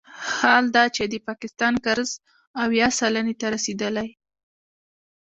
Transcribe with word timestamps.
حال 0.35 0.63
دا 0.75 0.83
چې 0.95 1.03
د 1.07 1.15
پاکستان 1.27 1.73
قرضه 1.85 2.15
اویا 2.63 2.87
سلنې 2.99 3.35
ته 3.41 3.47
رسیدلې 3.55 4.09